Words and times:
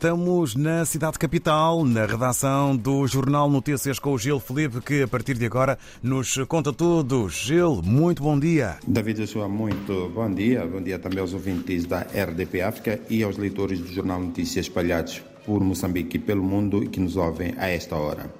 Estamos 0.00 0.56
na 0.56 0.82
cidade 0.86 1.18
capital, 1.18 1.84
na 1.84 2.06
redação 2.06 2.74
do 2.74 3.06
Jornal 3.06 3.50
Notícias 3.50 3.98
com 3.98 4.14
o 4.14 4.18
Gil 4.18 4.40
Felipe, 4.40 4.80
que 4.80 5.02
a 5.02 5.06
partir 5.06 5.36
de 5.36 5.44
agora 5.44 5.78
nos 6.02 6.38
conta 6.48 6.72
tudo. 6.72 7.28
Gil, 7.28 7.82
muito 7.84 8.22
bom 8.22 8.40
dia. 8.40 8.78
David 8.88 9.20
Joshua, 9.20 9.46
muito 9.46 10.10
bom 10.14 10.32
dia. 10.32 10.66
Bom 10.66 10.80
dia 10.80 10.98
também 10.98 11.18
aos 11.18 11.34
ouvintes 11.34 11.84
da 11.84 11.98
RDP 12.00 12.62
África 12.62 12.98
e 13.10 13.22
aos 13.22 13.36
leitores 13.36 13.78
do 13.78 13.88
Jornal 13.88 14.20
Notícias 14.22 14.64
espalhados 14.64 15.20
por 15.44 15.62
Moçambique 15.62 16.16
e 16.16 16.18
pelo 16.18 16.42
mundo 16.42 16.82
e 16.82 16.88
que 16.88 16.98
nos 16.98 17.16
ouvem 17.18 17.54
a 17.58 17.68
esta 17.68 17.94
hora. 17.94 18.32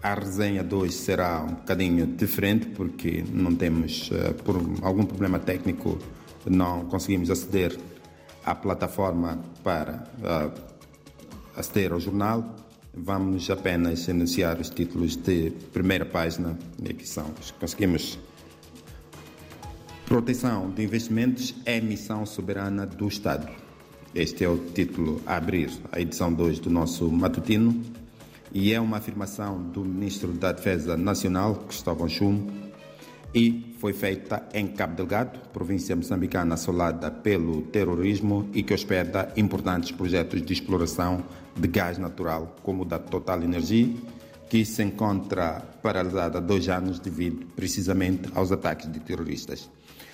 A 0.00 0.14
resenha 0.14 0.62
de 0.62 0.76
hoje 0.76 0.92
será 0.92 1.42
um 1.42 1.54
bocadinho 1.54 2.06
diferente 2.06 2.66
porque 2.66 3.24
não 3.32 3.56
temos, 3.56 4.10
eh, 4.12 4.32
por 4.44 4.62
algum 4.80 5.04
problema 5.04 5.40
técnico, 5.40 5.98
não 6.48 6.84
conseguimos 6.84 7.32
aceder 7.32 7.76
à 8.44 8.54
plataforma 8.54 9.40
para 9.64 10.08
uh, 10.20 10.70
aceder 11.60 11.92
ao 11.92 12.00
jornal, 12.00 12.56
vamos 12.92 13.48
apenas 13.50 14.08
anunciar 14.08 14.58
os 14.58 14.70
títulos 14.70 15.16
de 15.16 15.52
primeira 15.72 16.04
página, 16.04 16.58
que 16.82 17.06
são, 17.06 17.32
conseguimos. 17.58 18.18
Proteção 20.06 20.70
de 20.70 20.82
investimentos 20.82 21.54
é 21.64 21.80
missão 21.80 22.26
soberana 22.26 22.84
do 22.84 23.06
Estado. 23.06 23.48
Este 24.12 24.42
é 24.42 24.48
o 24.48 24.58
título 24.58 25.22
a 25.24 25.36
abrir 25.36 25.70
a 25.92 26.00
edição 26.00 26.32
2 26.32 26.58
do 26.58 26.68
nosso 26.68 27.08
matutino. 27.08 27.80
E 28.52 28.74
é 28.74 28.80
uma 28.80 28.96
afirmação 28.96 29.62
do 29.62 29.84
Ministro 29.84 30.32
da 30.32 30.50
Defesa 30.50 30.96
Nacional, 30.96 31.54
Cristóvão 31.54 32.08
Chum, 32.08 32.44
e 33.34 33.74
foi 33.78 33.92
feita 33.92 34.48
em 34.52 34.66
Cabo 34.68 34.96
Delgado, 34.96 35.38
província 35.52 35.94
moçambicana 35.94 36.54
assolada 36.54 37.10
pelo 37.10 37.62
terrorismo 37.62 38.48
e 38.52 38.62
que 38.62 38.74
hospeda 38.74 39.32
importantes 39.36 39.92
projetos 39.92 40.42
de 40.42 40.52
exploração 40.52 41.24
de 41.56 41.68
gás 41.68 41.98
natural, 41.98 42.56
como 42.62 42.82
o 42.82 42.84
da 42.84 42.98
Total 42.98 43.42
Energia, 43.42 43.88
que 44.48 44.64
se 44.64 44.82
encontra 44.82 45.60
paralisada 45.82 46.38
há 46.38 46.40
dois 46.40 46.68
anos 46.68 46.98
devido 46.98 47.46
precisamente 47.54 48.28
aos 48.34 48.50
ataques 48.50 48.90
de 48.90 48.98
terroristas. 48.98 49.70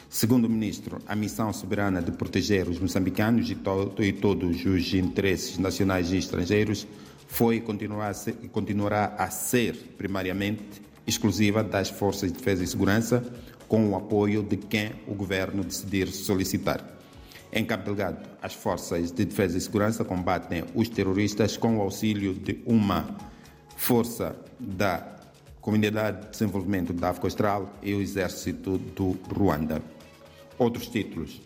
Segundo 0.08 0.45
o 0.45 0.51
ministro, 0.51 0.98
a 1.06 1.17
missão 1.17 1.53
soberana 1.53 2.01
de 2.01 2.12
proteger 2.12 2.69
os 2.69 2.78
moçambicanos 2.78 3.51
e, 3.51 3.55
to 3.55 3.92
e 3.98 4.12
todos 4.12 4.64
os 4.64 4.95
interesses 4.95 5.58
nacionais 5.58 6.12
e 6.12 6.19
estrangeiros 6.19 6.86
foi 7.27 7.56
e 7.56 8.48
continuará 8.48 9.17
a 9.19 9.28
ser 9.30 9.75
primariamente 9.98 10.86
exclusiva 11.07 11.62
das 11.62 11.89
Forças 11.89 12.33
de 12.33 12.39
Defesa 12.39 12.65
e 12.65 12.67
Segurança, 12.67 13.25
com 13.69 13.91
o 13.91 13.97
apoio 13.97 14.43
de 14.43 14.57
quem 14.57 14.93
o 15.07 15.15
governo 15.15 15.65
decidir 15.65 16.09
solicitar. 16.09 16.85
Em 17.53 17.65
Cabo 17.65 17.85
Delgado, 17.85 18.19
as 18.43 18.55
Forças 18.55 19.11
de 19.13 19.25
Defesa 19.25 19.57
e 19.57 19.61
Segurança 19.61 20.05
combatem 20.05 20.65
os 20.75 20.89
terroristas 20.89 21.57
com 21.57 21.79
o 21.79 21.81
auxílio 21.81 22.35
de 22.35 22.63
uma 22.67 23.17
força 23.77 24.37
da 24.59 25.17
Comunidade 25.61 26.23
de 26.23 26.31
Desenvolvimento 26.31 26.93
da 26.93 27.11
África 27.11 27.27
Austral 27.27 27.73
e 27.83 27.93
o 27.93 28.01
Exército 28.01 28.79
do 28.79 29.17
Ruanda. 29.35 29.83
Outros 30.59 30.87
títulos. 30.87 31.43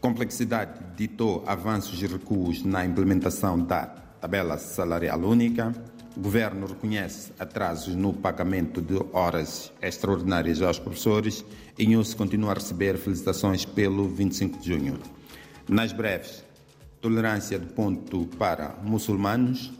Complexidade 0.00 0.80
ditou 0.96 1.44
avanços 1.46 2.02
e 2.02 2.06
recuos 2.08 2.64
na 2.64 2.84
implementação 2.84 3.56
da 3.56 3.86
tabela 4.20 4.58
salarial 4.58 5.20
única. 5.20 5.72
O 6.14 6.20
governo 6.20 6.66
reconhece 6.66 7.32
atrasos 7.38 7.94
no 7.94 8.12
pagamento 8.12 8.82
de 8.82 9.00
horas 9.12 9.72
extraordinárias 9.80 10.60
aos 10.60 10.78
professores 10.78 11.42
e 11.78 11.84
Inhus 11.84 12.12
continua 12.12 12.50
a 12.50 12.54
receber 12.54 12.98
felicitações 12.98 13.64
pelo 13.64 14.08
25 14.08 14.58
de 14.58 14.68
junho. 14.68 14.98
Nas 15.66 15.92
breves, 15.92 16.44
tolerância 17.00 17.58
de 17.58 17.66
ponto 17.72 18.26
para 18.38 18.76
muçulmanos, 18.82 19.72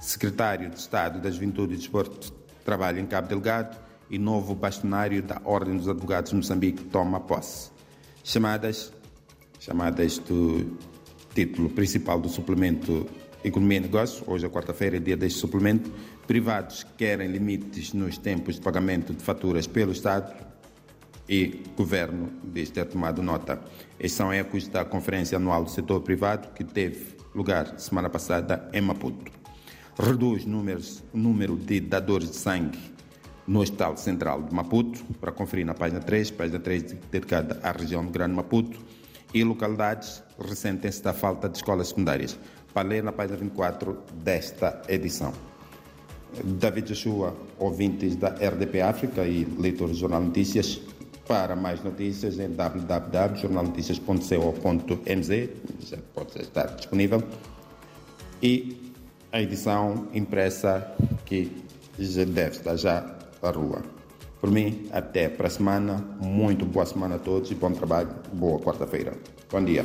secretário 0.00 0.70
de 0.70 0.78
Estado 0.78 1.20
da 1.20 1.30
Juventude 1.30 1.74
e 1.74 1.76
Desporto 1.78 2.32
trabalha 2.64 3.00
em 3.00 3.06
Cabo 3.06 3.26
Delgado 3.26 3.76
e 4.08 4.18
novo 4.18 4.54
bastonário 4.54 5.20
da 5.20 5.40
Ordem 5.44 5.76
dos 5.76 5.88
Advogados 5.88 6.30
de 6.30 6.36
Moçambique 6.36 6.84
toma 6.84 7.18
posse. 7.18 7.72
Chamadas, 8.22 8.92
chamadas 9.58 10.18
do 10.18 10.78
título 11.34 11.70
principal 11.70 12.20
do 12.20 12.28
suplemento 12.28 13.06
Economia 13.42 13.78
e 13.78 13.80
Negócios, 13.80 14.22
hoje 14.26 14.44
é 14.44 14.48
quarta-feira, 14.50 15.00
dia 15.00 15.16
deste 15.16 15.38
suplemento. 15.38 15.90
Privados 16.26 16.84
querem 16.98 17.26
limites 17.28 17.94
nos 17.94 18.18
tempos 18.18 18.56
de 18.56 18.60
pagamento 18.60 19.14
de 19.14 19.22
faturas 19.22 19.66
pelo 19.66 19.92
Estado 19.92 20.30
e 21.26 21.62
Governo 21.74 22.30
diz 22.44 22.70
ter 22.70 22.84
tomado 22.84 23.22
nota. 23.22 23.58
Estes 23.98 24.12
são 24.12 24.30
ecos 24.30 24.68
da 24.68 24.84
Conferência 24.84 25.36
Anual 25.36 25.64
do 25.64 25.70
Setor 25.70 26.02
Privado 26.02 26.52
que 26.52 26.62
teve 26.62 27.16
lugar 27.34 27.78
semana 27.78 28.10
passada 28.10 28.68
em 28.74 28.82
Maputo. 28.82 29.32
Reduz 29.98 30.44
números, 30.44 31.02
número 31.14 31.56
de 31.56 31.80
dadores 31.80 32.30
de 32.30 32.36
sangue 32.36 32.78
no 33.46 33.60
Hospital 33.60 33.96
Central 33.96 34.42
de 34.42 34.54
Maputo, 34.54 35.02
para 35.18 35.32
conferir 35.32 35.64
na 35.64 35.74
página 35.74 36.00
3, 36.00 36.30
página 36.32 36.60
3 36.60 36.82
dedicada 37.10 37.58
à 37.62 37.72
região 37.72 38.04
do 38.04 38.10
Grande 38.12 38.34
Maputo, 38.34 38.78
e 39.32 39.44
localidades 39.44 40.22
ressentem-se 40.38 41.02
da 41.02 41.12
falta 41.12 41.48
de 41.48 41.56
escolas 41.56 41.88
secundárias 41.88 42.38
para 42.72 42.88
ler 42.88 43.02
na 43.02 43.12
página 43.12 43.36
24 43.36 43.98
desta 44.14 44.80
edição. 44.88 45.32
David 46.44 46.86
Joshua, 46.88 47.36
ouvintes 47.58 48.14
da 48.16 48.28
RDP 48.28 48.80
África 48.80 49.24
e 49.24 49.44
leitores 49.58 49.96
do 49.96 50.00
Jornal 50.00 50.22
Notícias, 50.22 50.80
para 51.26 51.56
mais 51.56 51.82
notícias 51.82 52.38
em 52.38 52.50
www.jornalnoticias.co.mz, 52.50 55.48
já 55.80 55.98
pode 56.14 56.40
estar 56.40 56.66
disponível, 56.76 57.20
e 58.42 58.92
a 59.32 59.40
edição 59.40 60.08
impressa 60.12 60.94
que 61.24 61.64
já 61.98 62.24
deve 62.24 62.56
estar 62.56 62.76
já 62.76 63.16
à 63.42 63.50
rua. 63.50 63.99
Por 64.40 64.50
mim, 64.50 64.88
até 64.90 65.28
para 65.28 65.48
a 65.48 65.50
semana. 65.50 66.02
Muito 66.20 66.64
boa 66.64 66.86
semana 66.86 67.16
a 67.16 67.18
todos 67.18 67.50
e 67.50 67.54
bom 67.54 67.70
trabalho. 67.72 68.10
Boa 68.32 68.58
quarta-feira. 68.58 69.12
Bom 69.50 69.62
dia. 69.62 69.84